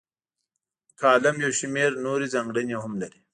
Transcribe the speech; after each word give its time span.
کالم 0.99 1.35
یو 1.43 1.51
شمیر 1.59 1.91
نورې 2.05 2.27
ځانګړنې 2.33 2.75
هم 2.83 2.93
لري. 3.01 3.19